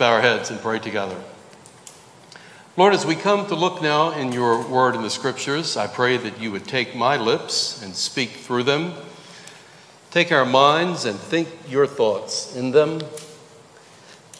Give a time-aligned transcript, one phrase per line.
[0.00, 1.22] bow our heads and pray together.
[2.78, 6.16] Lord, as we come to look now in your word in the scriptures, I pray
[6.16, 8.94] that you would take my lips and speak through them.
[10.10, 13.02] Take our minds and think your thoughts in them.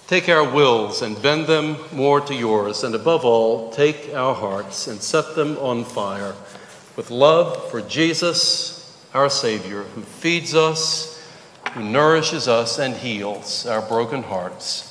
[0.06, 2.83] Take our wills and bend them more to yours.
[2.83, 6.35] And above all, take our hearts and set them on fire
[6.97, 11.22] with love for Jesus, our Savior, who feeds us,
[11.72, 14.89] who nourishes us, and heals our broken hearts.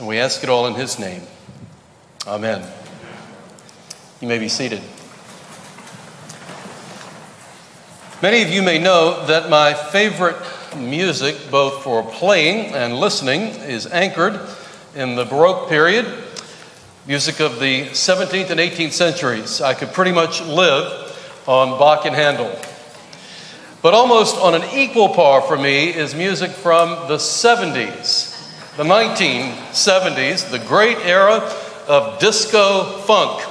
[0.00, 1.20] And we ask it all in His name.
[2.26, 2.66] Amen.
[4.22, 4.80] You may be seated.
[8.22, 10.40] Many of you may know that my favorite
[10.74, 14.40] music, both for playing and listening, is anchored
[14.94, 16.06] in the Baroque period,
[17.06, 19.60] music of the 17th and 18th centuries.
[19.60, 22.58] I could pretty much live on Bach and Handel.
[23.82, 28.29] But almost on an equal par for me is music from the 70s
[28.80, 31.46] the 1970s, the great era
[31.86, 33.46] of disco funk.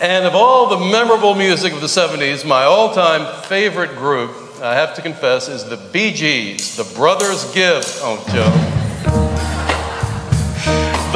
[0.00, 4.74] And of all the memorable music of the 70s, my all time favorite group, I
[4.74, 7.84] have to confess, is the Bee Gees, the Brothers Gibb.
[8.02, 8.50] Oh, Joe.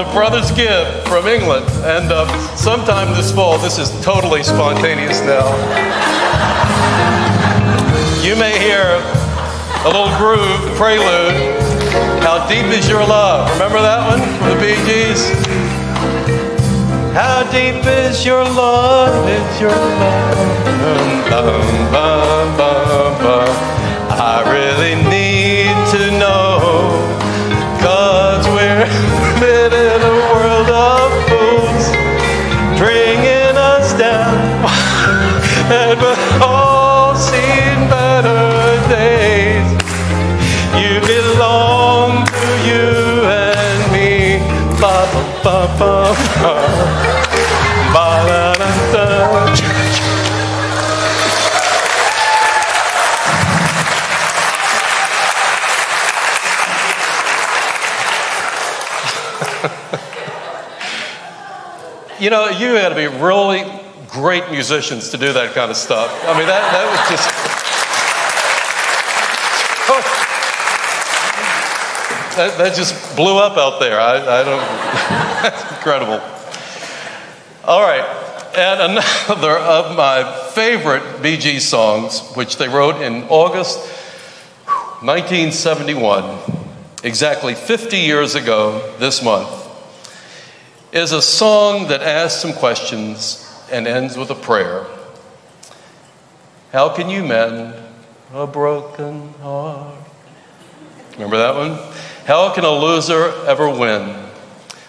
[0.01, 1.67] The Brothers Gibb from England.
[1.83, 5.49] And uh, sometime this fall, this is totally spontaneous now.
[8.23, 9.03] You may hear
[9.85, 11.66] a little groove, prelude.
[12.23, 13.51] How deep is your love?
[13.53, 15.23] Remember that one from the Bee Gees?
[17.15, 19.29] How deep is your love?
[19.29, 20.57] Is your love?
[24.19, 26.97] I really need to know.
[27.81, 28.85] Cause we're
[29.41, 31.06] living in a world of
[62.19, 63.63] You know, you had to be really
[64.09, 66.11] great musicians to do that kind of stuff.
[66.25, 67.66] I mean, that, that was just.
[72.37, 73.99] That, that just blew up out there.
[73.99, 74.61] I, I don't.
[75.43, 76.21] That's incredible.
[77.65, 78.05] All right.
[78.55, 83.79] And another of my favorite Bee Gees songs, which they wrote in August
[85.01, 86.39] 1971,
[87.03, 89.49] exactly 50 years ago this month,
[90.93, 94.87] is a song that asks some questions and ends with a prayer.
[96.73, 97.75] How can you mend
[98.35, 99.95] a broken heart?
[101.17, 101.79] Remember that one?
[102.27, 104.15] How can a loser ever win?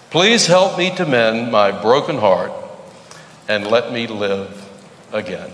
[0.09, 2.51] Please help me to mend my broken heart
[3.47, 4.69] and let me live
[5.13, 5.49] again.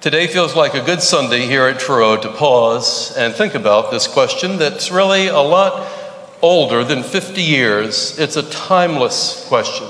[0.00, 4.06] Today feels like a good Sunday here at Truro to pause and think about this
[4.06, 5.90] question that's really a lot
[6.40, 8.16] older than 50 years.
[8.16, 9.88] It's a timeless question.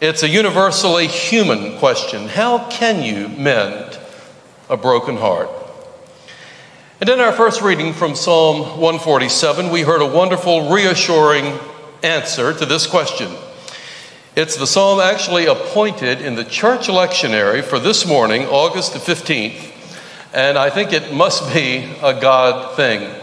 [0.00, 2.26] It's a universally human question.
[2.26, 4.00] How can you mend
[4.68, 5.48] a broken heart?
[7.00, 11.56] And in our first reading from Psalm 147, we heard a wonderful, reassuring
[12.02, 13.30] answer to this question.
[14.34, 19.72] It's the psalm actually appointed in the church lectionary for this morning, August the 15th,
[20.34, 23.14] and I think it must be a God thing.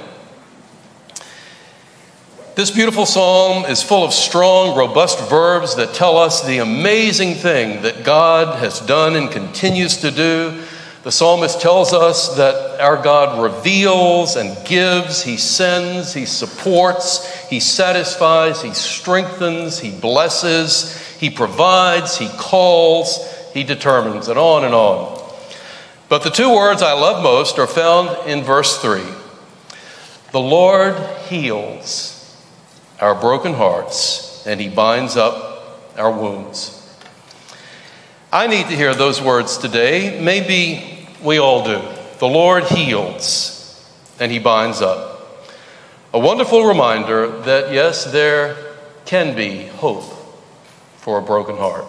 [2.56, 7.82] This beautiful psalm is full of strong, robust verbs that tell us the amazing thing
[7.82, 10.64] that God has done and continues to do.
[11.06, 17.60] The psalmist tells us that our God reveals and gives, He sends, He supports, He
[17.60, 23.20] satisfies, He strengthens, He blesses, He provides, He calls,
[23.54, 25.32] He determines, and on and on.
[26.10, 29.04] But the two words I love most are found in verse 3
[30.32, 32.36] The Lord heals
[33.00, 36.82] our broken hearts, and He binds up our wounds.
[38.34, 40.20] I need to hear those words today.
[40.20, 41.82] Maybe we all do.
[42.20, 43.86] The Lord heals,
[44.20, 45.46] and He binds up.
[46.14, 48.56] A wonderful reminder that, yes, there
[49.06, 50.04] can be hope
[50.98, 51.86] for a broken heart.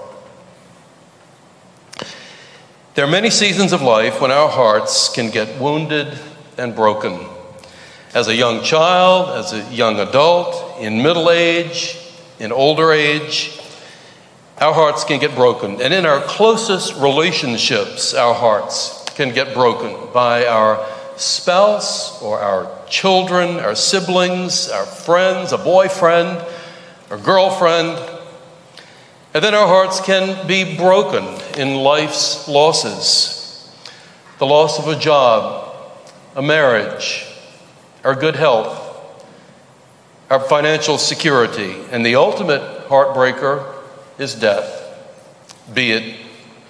[2.95, 6.19] There are many seasons of life when our hearts can get wounded
[6.57, 7.27] and broken
[8.17, 11.99] as a young child, as a young adult, in middle age,
[12.39, 13.61] in older age,
[14.59, 15.83] our hearts can get broken.
[15.83, 20.87] And in our closest relationships, our hearts can get broken by our
[21.17, 26.45] spouse or our children, our siblings, our friends, a boyfriend,
[27.11, 27.99] or girlfriend.
[29.33, 31.25] And then our hearts can be broken
[31.59, 33.33] in life's losses
[34.39, 35.75] the loss of a job,
[36.35, 37.25] a marriage,
[38.05, 38.83] our good health,
[40.29, 43.75] our financial security, and the ultimate heartbreaker
[44.19, 44.83] is death,
[45.73, 46.21] be it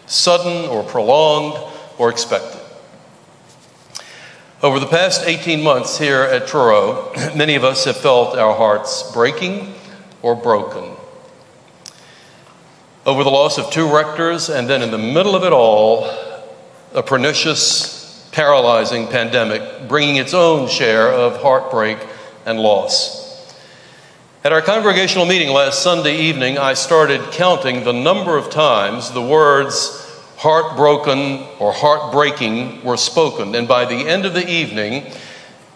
[0.06, 1.56] sudden or prolonged
[1.98, 2.60] or expected.
[4.62, 9.12] Over the past 18 months here at Truro, many of us have felt our hearts
[9.12, 9.74] breaking
[10.22, 10.96] or broken.
[13.04, 16.06] Over the loss of two rectors, and then in the middle of it all,
[16.94, 21.98] a pernicious, paralyzing pandemic, bringing its own share of heartbreak
[22.46, 23.26] and loss.
[24.42, 29.20] At our congregational meeting last Sunday evening, I started counting the number of times the
[29.20, 30.05] words
[30.36, 33.54] heartbroken or heartbreaking were spoken.
[33.54, 35.10] And by the end of the evening,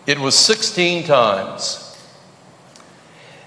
[0.06, 1.86] it was 16 times.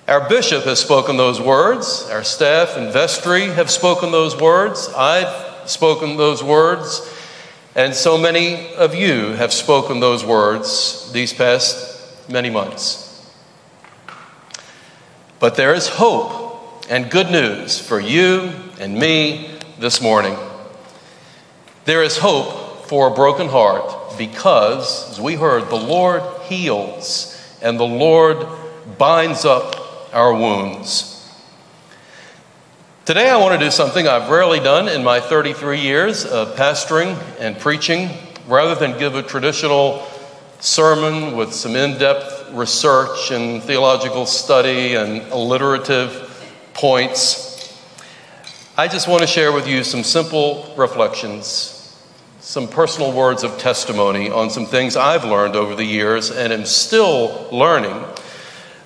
[0.07, 2.07] Our bishop has spoken those words.
[2.09, 4.89] Our staff and vestry have spoken those words.
[4.95, 7.09] I've spoken those words.
[7.75, 13.09] And so many of you have spoken those words these past many months.
[15.39, 20.37] But there is hope and good news for you and me this morning.
[21.85, 27.77] There is hope for a broken heart because, as we heard, the Lord heals and
[27.77, 28.47] the Lord
[28.97, 31.09] binds up our wounds.
[33.03, 37.21] Today, I want to do something I've rarely done in my 33 years of pastoring
[37.37, 38.09] and preaching.
[38.47, 40.07] Rather than give a traditional
[40.61, 46.29] sermon with some in depth research and theological study and alliterative
[46.73, 47.52] points,
[48.75, 51.95] I just want to share with you some simple reflections,
[52.39, 56.65] some personal words of testimony on some things I've learned over the years and am
[56.65, 58.03] still learning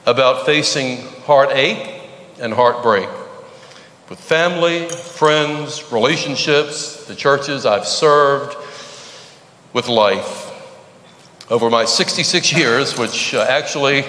[0.06, 2.02] about facing heartache
[2.38, 3.08] and heartbreak
[4.10, 8.58] with family, friends, relationships, the churches I've served,
[9.72, 10.52] with life.
[11.50, 14.04] Over my 66 years, which uh, actually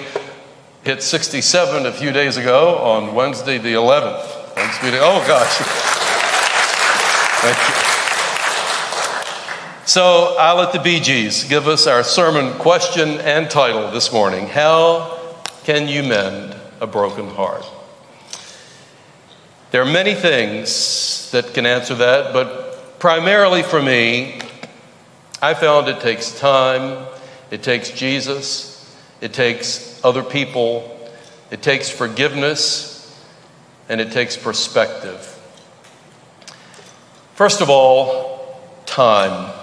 [0.83, 4.38] hit 67 a few days ago on Wednesday the 11th.
[4.59, 5.55] Thanks Oh, gosh.
[7.39, 7.73] Thank you.
[9.87, 15.17] So I'll let the Gees give us our sermon question and title this morning How
[15.63, 17.63] Can You Mend a Broken Heart?
[19.71, 24.41] There are many things that can answer that, but primarily for me,
[25.41, 27.07] I found it takes time,
[27.49, 30.99] it takes Jesus, it takes other people,
[31.49, 32.98] it takes forgiveness,
[33.89, 35.35] and it takes perspective.
[37.33, 39.53] First of all, time.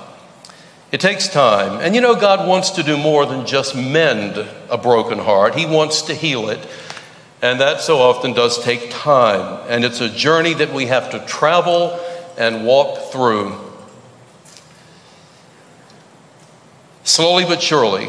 [0.92, 1.80] It takes time.
[1.80, 5.66] And you know, God wants to do more than just mend a broken heart, He
[5.66, 6.66] wants to heal it.
[7.42, 9.60] And that so often does take time.
[9.68, 12.00] And it's a journey that we have to travel
[12.38, 13.54] and walk through.
[17.04, 18.08] Slowly but surely,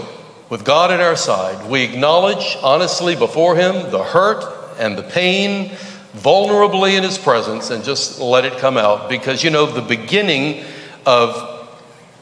[0.49, 4.43] with God at our side, we acknowledge honestly before Him the hurt
[4.79, 5.75] and the pain
[6.17, 9.09] vulnerably in His presence and just let it come out.
[9.09, 10.63] Because, you know, the beginning
[11.05, 11.69] of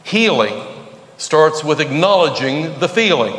[0.04, 0.54] healing
[1.18, 3.36] starts with acknowledging the feeling.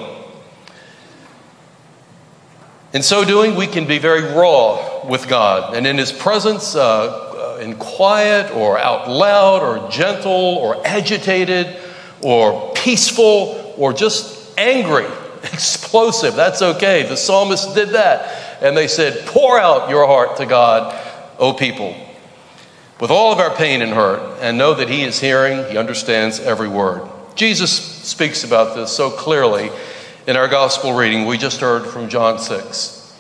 [2.93, 5.77] In so doing, we can be very raw with God.
[5.77, 11.77] And in His presence, uh, uh in quiet or out loud or gentle or agitated
[12.23, 15.07] or peaceful or just angry,
[15.43, 17.03] explosive, that's okay.
[17.03, 20.95] The psalmist did that and they said, Pour out your heart to God,
[21.39, 21.95] O people,
[23.01, 26.41] with all of our pain and hurt, and know that He is hearing, He understands
[26.41, 27.09] every word.
[27.35, 29.71] Jesus speaks about this so clearly
[30.27, 33.17] in our gospel reading we just heard from John 6,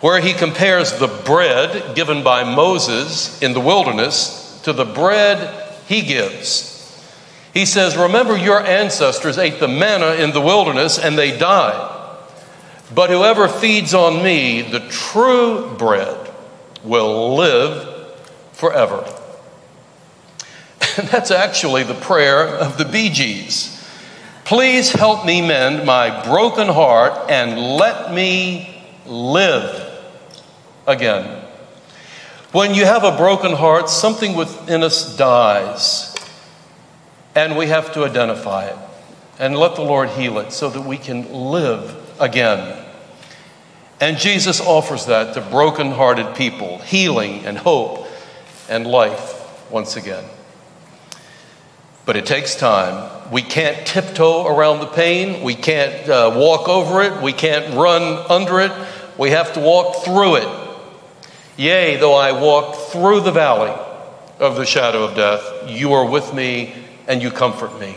[0.00, 6.02] where He compares the bread given by Moses in the wilderness to the bread He
[6.02, 6.72] gives.
[7.54, 11.91] He says, Remember, your ancestors ate the manna in the wilderness and they died.
[12.94, 16.30] But whoever feeds on me, the true bread,
[16.84, 18.16] will live
[18.52, 19.04] forever.
[20.98, 23.78] And that's actually the prayer of the Bee Gees.
[24.44, 29.90] Please help me mend my broken heart and let me live
[30.86, 31.42] again.
[32.50, 36.14] When you have a broken heart, something within us dies,
[37.34, 38.76] and we have to identify it
[39.38, 42.81] and let the Lord heal it so that we can live again.
[44.02, 48.08] And Jesus offers that to broken-hearted people healing and hope
[48.68, 50.24] and life once again.
[52.04, 55.44] But it takes time we can't tiptoe around the pain.
[55.44, 57.22] We can't uh, walk over it.
[57.22, 58.72] We can't run under it.
[59.16, 60.68] We have to walk through it.
[61.56, 63.72] Yea, though I walk through the valley
[64.40, 66.74] of the shadow of death, you are with me
[67.06, 67.96] and you comfort me.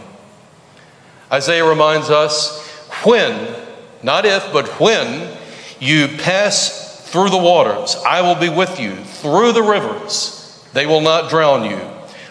[1.31, 2.63] Isaiah reminds us
[3.03, 3.55] when,
[4.03, 5.35] not if, but when
[5.79, 8.95] you pass through the waters, I will be with you.
[8.95, 11.77] Through the rivers, they will not drown you.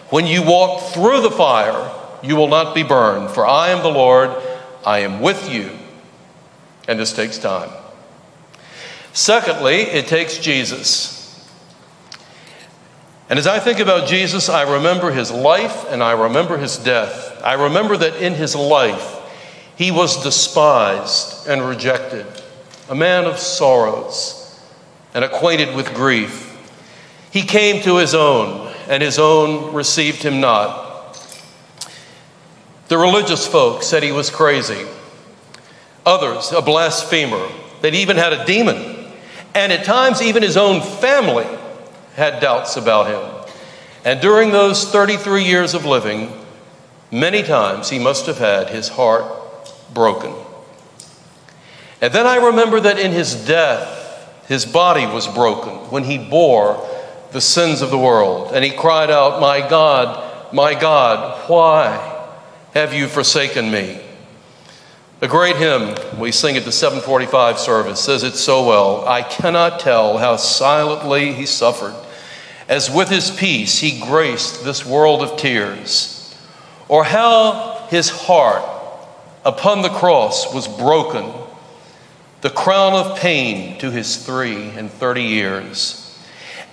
[0.09, 1.91] When you walk through the fire,
[2.23, 4.31] you will not be burned, for I am the Lord,
[4.85, 5.71] I am with you.
[6.87, 7.69] And this takes time.
[9.13, 11.15] Secondly, it takes Jesus.
[13.29, 17.41] And as I think about Jesus, I remember his life and I remember his death.
[17.43, 19.19] I remember that in his life,
[19.75, 22.27] he was despised and rejected,
[22.89, 24.59] a man of sorrows
[25.13, 26.51] and acquainted with grief.
[27.31, 30.83] He came to his own, and his own received him not.
[32.87, 34.85] The religious folk said he was crazy,
[36.05, 37.49] others, a blasphemer,
[37.81, 39.11] that even had a demon.
[39.55, 41.47] And at times, even his own family
[42.15, 43.53] had doubts about him.
[44.03, 46.31] And during those 33 years of living,
[47.11, 49.25] many times he must have had his heart
[49.93, 50.33] broken.
[52.01, 54.03] And then I remember that in his death,
[54.47, 56.87] his body was broken when he bore
[57.31, 58.51] the sins of the world.
[58.53, 62.27] And he cried out, My God, my God, why
[62.73, 64.01] have you forsaken me?
[65.21, 69.07] A great hymn we sing at the 745 service says it so well.
[69.07, 71.95] I cannot tell how silently he suffered,
[72.67, 76.35] as with his peace he graced this world of tears,
[76.89, 78.63] or how his heart
[79.45, 81.31] upon the cross was broken,
[82.45, 86.15] the crown of pain to his three and thirty years.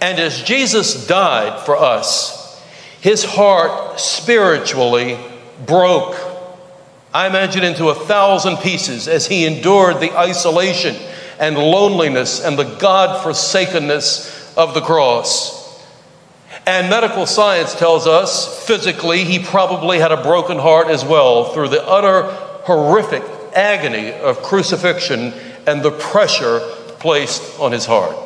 [0.02, 2.62] And as Jesus died for us,
[3.00, 5.16] his heart spiritually
[5.64, 6.14] broke,
[7.14, 10.94] I imagine, into a thousand pieces as he endured the isolation
[11.38, 15.82] and loneliness and the God forsakenness of the cross.
[16.66, 21.68] And medical science tells us physically he probably had a broken heart as well through
[21.68, 22.24] the utter
[22.64, 23.22] horrific
[23.54, 25.32] agony of crucifixion
[25.66, 26.61] and the pressure
[26.99, 28.16] placed on his heart.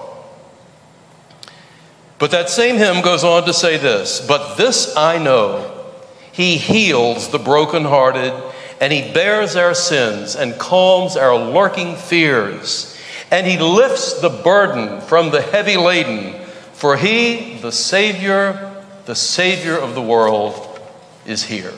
[2.18, 5.84] But that same hymn goes on to say this But this I know,
[6.32, 8.32] he heals the brokenhearted,
[8.80, 12.98] and he bears our sins and calms our lurking fears,
[13.30, 16.40] and he lifts the burden from the heavy laden.
[16.72, 20.78] For he, the Savior, the Savior of the world,
[21.24, 21.72] is here.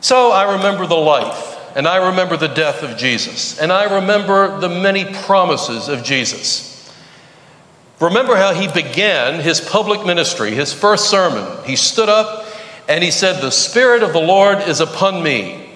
[0.00, 4.58] So I remember the life, and I remember the death of Jesus, and I remember
[4.60, 6.90] the many promises of Jesus.
[8.00, 11.46] Remember how he began his public ministry, his first sermon.
[11.66, 12.46] He stood up
[12.88, 15.68] and he said, The Spirit of the Lord is upon me,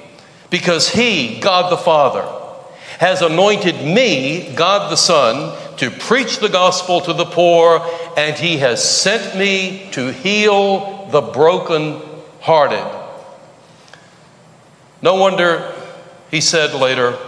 [0.49, 2.27] because he, God the Father,
[2.99, 8.57] has anointed me, God the Son, to preach the gospel to the poor, and he
[8.57, 12.01] has sent me to heal the broken
[12.41, 12.87] hearted.
[15.03, 15.75] No wonder
[16.31, 17.19] he said later,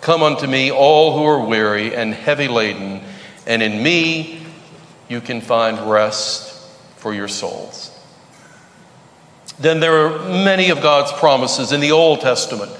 [0.00, 3.02] Come unto me, all who are weary and heavy laden
[3.46, 4.42] and in me
[5.08, 6.52] you can find rest
[6.96, 7.92] for your souls.
[9.58, 12.72] Then there are many of God's promises in the Old Testament.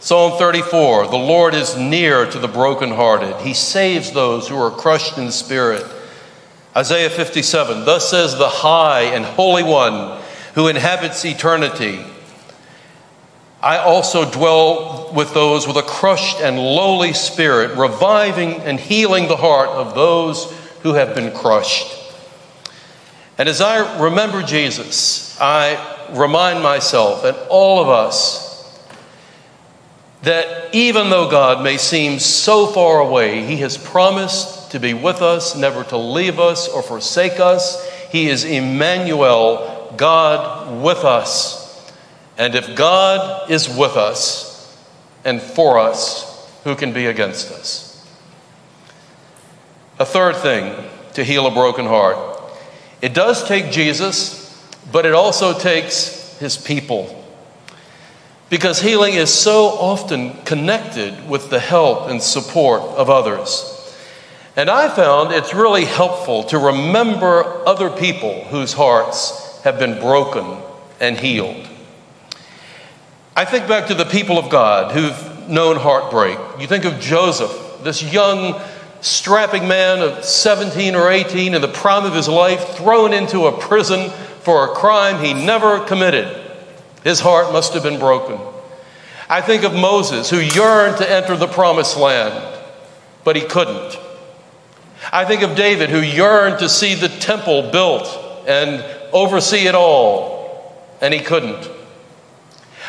[0.00, 5.18] Psalm 34 The Lord is near to the brokenhearted, He saves those who are crushed
[5.18, 5.84] in spirit.
[6.76, 10.20] Isaiah 57 Thus says the High and Holy One
[10.54, 12.04] who inhabits eternity.
[13.64, 19.38] I also dwell with those with a crushed and lowly spirit, reviving and healing the
[19.38, 20.52] heart of those
[20.82, 21.86] who have been crushed.
[23.38, 28.44] And as I remember Jesus, I remind myself and all of us
[30.24, 35.22] that even though God may seem so far away, He has promised to be with
[35.22, 37.82] us, never to leave us or forsake us.
[38.10, 41.63] He is Emmanuel, God with us.
[42.36, 44.76] And if God is with us
[45.24, 47.90] and for us, who can be against us?
[49.98, 50.74] A third thing
[51.14, 52.34] to heal a broken heart
[53.04, 57.22] it does take Jesus, but it also takes his people.
[58.48, 63.70] Because healing is so often connected with the help and support of others.
[64.56, 70.56] And I found it's really helpful to remember other people whose hearts have been broken
[70.98, 71.68] and healed.
[73.36, 76.38] I think back to the people of God who've known heartbreak.
[76.60, 78.60] You think of Joseph, this young,
[79.00, 83.58] strapping man of 17 or 18 in the prime of his life, thrown into a
[83.58, 84.10] prison
[84.40, 86.28] for a crime he never committed.
[87.02, 88.38] His heart must have been broken.
[89.28, 92.62] I think of Moses, who yearned to enter the promised land,
[93.24, 93.98] but he couldn't.
[95.12, 98.06] I think of David, who yearned to see the temple built
[98.46, 101.68] and oversee it all, and he couldn't.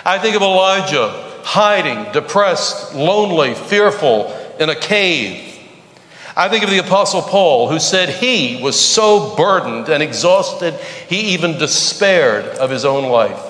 [0.06, 1.10] I think of Elijah,
[1.44, 5.54] hiding, depressed, lonely, fearful in a cave.
[6.38, 10.74] I think of the Apostle Paul, who said he was so burdened and exhausted,
[11.08, 13.42] he even despaired of his own life.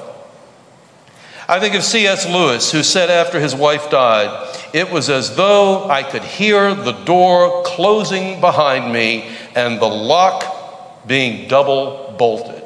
[1.48, 2.26] I think of C.S.
[2.26, 6.92] Lewis, who said after his wife died, It was as though I could hear the
[6.92, 12.65] door closing behind me and the lock being double bolted.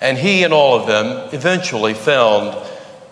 [0.00, 2.56] And he and all of them eventually found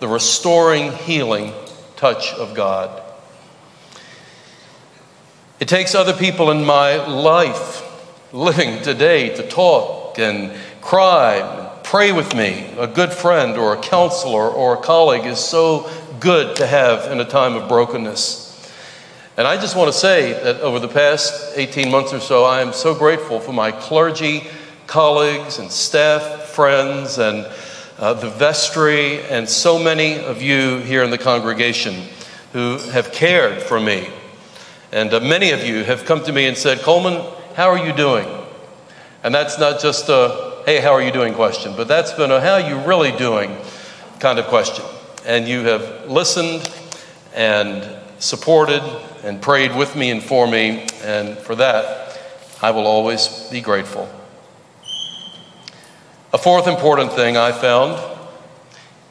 [0.01, 1.53] the restoring, healing
[1.97, 3.03] touch of God.
[5.61, 7.83] It takes other people in my life
[8.33, 12.69] living today to talk and cry and pray with me.
[12.77, 15.89] A good friend or a counselor or a colleague is so
[16.21, 18.73] good to have in a time of brokenness.
[19.37, 22.61] And I just want to say that over the past 18 months or so, I
[22.61, 24.45] am so grateful for my clergy
[24.87, 27.47] colleagues and staff, friends, and
[27.99, 31.95] uh, the vestry, and so many of you here in the congregation
[32.53, 34.09] who have cared for me.
[34.93, 37.93] And uh, many of you have come to me and said, Coleman, how are you
[37.93, 38.29] doing?
[39.25, 42.41] And that's not just a hey, how are you doing question, but that's been a
[42.41, 43.55] how are you really doing
[44.19, 44.85] kind of question.
[45.27, 46.71] And you have listened
[47.35, 47.85] and
[48.19, 48.83] supported
[49.23, 52.19] and prayed with me and for me, and for that,
[52.63, 54.09] I will always be grateful.
[56.35, 57.97] A fourth important thing I found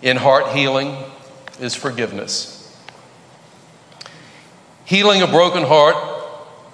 [0.01, 0.98] in heart healing
[1.58, 2.77] is forgiveness.
[4.84, 5.96] Healing a broken heart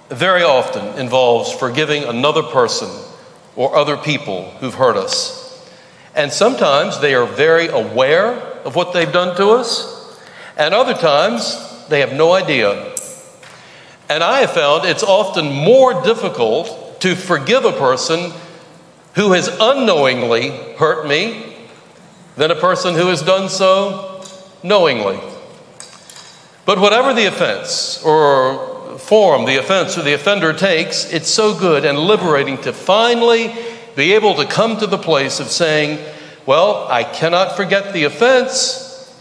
[0.10, 2.90] very often involves forgiving another person
[3.56, 5.70] or other people who've hurt us.
[6.16, 8.34] And sometimes they are very aware
[8.66, 10.20] of what they've done to us,
[10.58, 12.96] and other times they have no idea.
[14.10, 18.32] And I have found it's often more difficult to forgive a person
[19.20, 21.54] who has unknowingly hurt me
[22.38, 24.24] than a person who has done so
[24.64, 25.20] knowingly.
[26.66, 31.84] But whatever the offense or form the offense or the offender takes, it's so good
[31.84, 33.54] and liberating to finally
[33.94, 36.00] be able to come to the place of saying,
[36.46, 39.14] Well, I cannot forget the offense,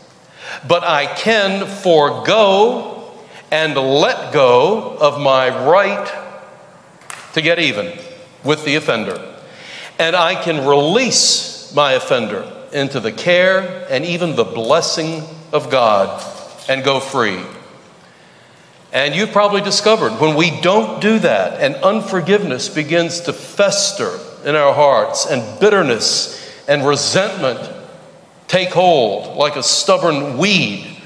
[0.69, 3.19] but I can forego
[3.51, 6.09] and let go of my right
[7.33, 7.99] to get even
[8.45, 9.35] with the offender.
[9.99, 16.25] And I can release my offender into the care and even the blessing of God
[16.69, 17.43] and go free.
[18.93, 24.55] And you've probably discovered when we don't do that and unforgiveness begins to fester in
[24.55, 26.35] our hearts and bitterness
[26.69, 27.77] and resentment
[28.47, 30.97] take hold like a stubborn weed.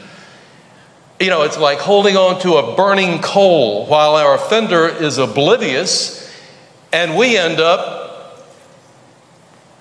[1.19, 6.33] You know, it's like holding on to a burning coal while our offender is oblivious,
[6.93, 8.02] and we end up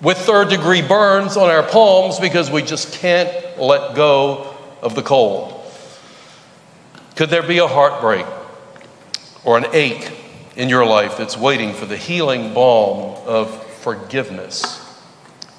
[0.02, 5.02] with third degree burns on our palms because we just can't let go of the
[5.02, 5.64] cold?
[7.14, 8.26] Could there be a heartbreak
[9.44, 10.10] or an ache
[10.56, 14.80] in your life that's waiting for the healing balm of forgiveness?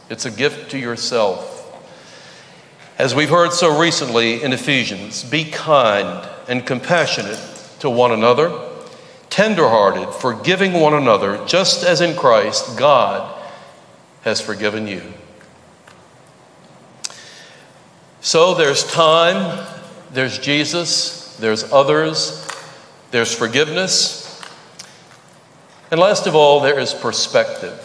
[0.10, 1.52] It's a gift to yourself.
[2.98, 7.40] As we've heard so recently in Ephesians, be kind and compassionate
[7.80, 8.52] to one another,
[9.30, 13.33] tenderhearted, forgiving one another, just as in Christ God
[14.24, 15.02] has forgiven you.
[18.22, 19.66] So there's time,
[20.12, 22.48] there's Jesus, there's others,
[23.12, 24.24] there's forgiveness,
[25.92, 27.80] and last of all, there is perspective.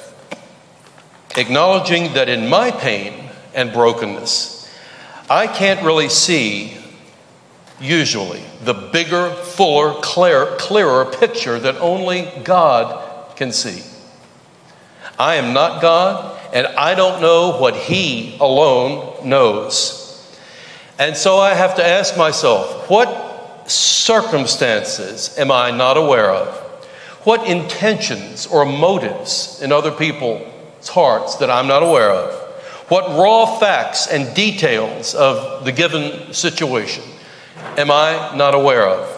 [1.36, 4.66] Acknowledging that in my pain and brokenness,
[5.28, 6.78] I can't really see,
[7.78, 13.82] usually, the bigger, fuller, clear, clearer picture that only God can see.
[15.18, 20.04] I am not God, and I don't know what He alone knows.
[20.98, 26.54] And so I have to ask myself, what circumstances am I not aware of?
[27.24, 32.34] What intentions or motives in other people's hearts that I'm not aware of?
[32.88, 37.04] What raw facts and details of the given situation
[37.76, 39.14] am I not aware of?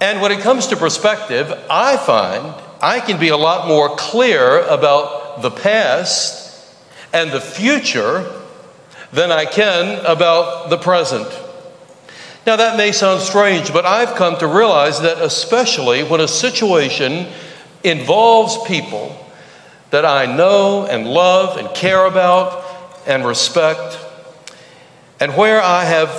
[0.00, 4.58] And when it comes to perspective, I find I can be a lot more clear
[4.66, 6.68] about the past
[7.12, 8.28] and the future
[9.12, 11.28] than I can about the present.
[12.44, 17.28] Now, that may sound strange, but I've come to realize that, especially when a situation
[17.84, 19.16] involves people
[19.90, 22.64] that I know and love and care about
[23.06, 23.96] and respect,
[25.20, 26.10] and where I have,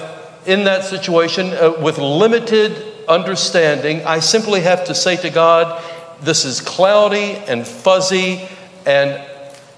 [0.46, 5.84] in that situation, uh, with limited understanding, I simply have to say to God,
[6.24, 8.48] This is cloudy and fuzzy,
[8.86, 9.22] and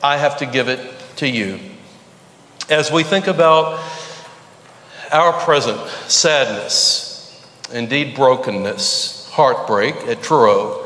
[0.03, 0.79] I have to give it
[1.15, 1.59] to you.
[2.69, 3.83] As we think about
[5.11, 10.85] our present sadness, indeed brokenness, heartbreak at Truro,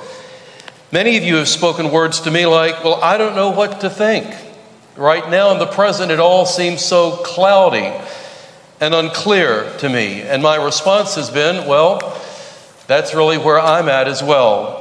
[0.94, 3.90] many of you have spoken words to me like, Well, I don't know what to
[3.90, 4.34] think.
[4.96, 7.92] Right now in the present, it all seems so cloudy
[8.80, 10.22] and unclear to me.
[10.22, 12.00] And my response has been, Well,
[12.88, 14.79] that's really where I'm at as well.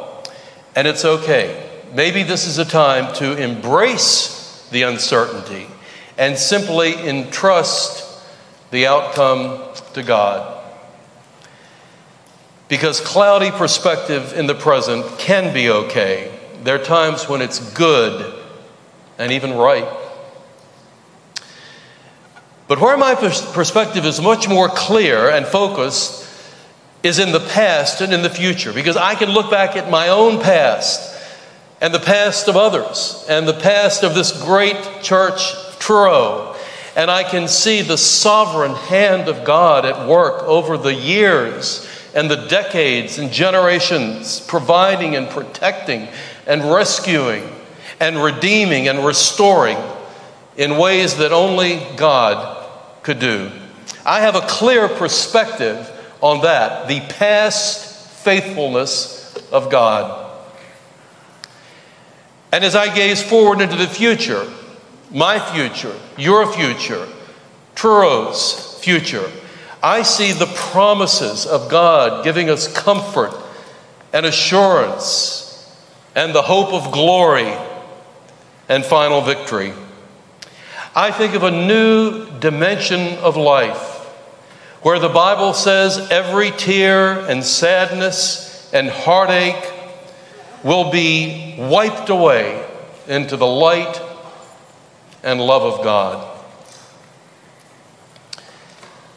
[0.78, 1.68] And it's okay.
[1.92, 5.66] Maybe this is a time to embrace the uncertainty
[6.16, 8.24] and simply entrust
[8.70, 10.62] the outcome to God.
[12.68, 16.32] Because cloudy perspective in the present can be okay.
[16.62, 18.32] There are times when it's good
[19.18, 19.88] and even right.
[22.68, 26.27] But where my perspective is much more clear and focused
[27.02, 30.08] is in the past and in the future because I can look back at my
[30.08, 31.16] own past
[31.80, 36.56] and the past of others and the past of this great church, Truro,
[36.96, 42.28] and I can see the sovereign hand of God at work over the years and
[42.28, 46.08] the decades and generations, providing and protecting
[46.46, 47.48] and rescuing
[48.00, 49.78] and redeeming and restoring
[50.56, 52.66] in ways that only God
[53.02, 53.52] could do.
[54.04, 55.88] I have a clear perspective
[56.20, 60.26] on that the past faithfulness of God.
[62.52, 64.50] And as I gaze forward into the future,
[65.10, 67.06] my future, your future,
[67.74, 69.30] Truro's future,
[69.82, 73.32] I see the promises of God giving us comfort
[74.12, 75.44] and assurance
[76.14, 77.54] and the hope of glory
[78.68, 79.72] and final victory.
[80.96, 83.87] I think of a new dimension of life
[84.82, 89.72] where the Bible says every tear and sadness and heartache
[90.62, 92.64] will be wiped away
[93.06, 94.00] into the light
[95.22, 96.36] and love of God.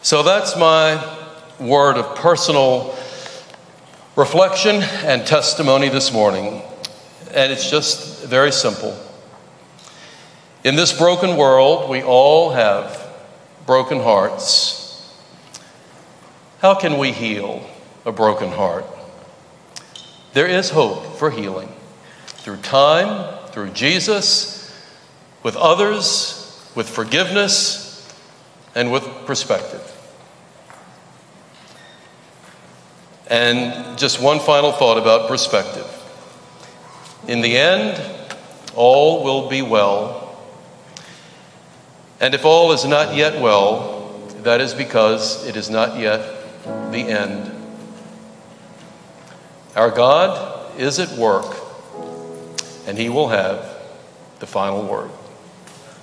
[0.01, 0.97] So that's my
[1.59, 2.95] word of personal
[4.15, 6.63] reflection and testimony this morning.
[7.33, 8.97] And it's just very simple.
[10.63, 13.07] In this broken world, we all have
[13.65, 14.80] broken hearts.
[16.61, 17.67] How can we heal
[18.05, 18.85] a broken heart?
[20.33, 21.73] There is hope for healing
[22.27, 24.71] through time, through Jesus,
[25.41, 28.07] with others, with forgiveness,
[28.75, 29.81] and with perspective.
[33.27, 35.87] And just one final thought about perspective.
[37.27, 37.99] In the end,
[38.75, 40.37] all will be well.
[42.19, 47.05] And if all is not yet well, that is because it is not yet the
[47.07, 47.51] end.
[49.75, 51.55] Our God is at work,
[52.87, 53.77] and He will have
[54.39, 55.11] the final word.